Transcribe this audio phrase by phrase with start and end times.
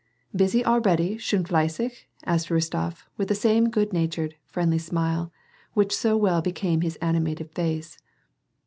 [0.43, 5.31] "Busy already, schon flelssig?" asked Rostof, with the same good natured, friendly smile,
[5.75, 7.99] which so well became his ani mated face.